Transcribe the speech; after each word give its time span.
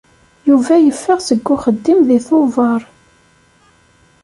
Yuba 0.49 0.73
yeffeɣ 0.79 1.19
seg 1.27 1.47
uxeddim 1.53 1.99
deg 2.09 2.21
Tubeṛ. 2.27 2.81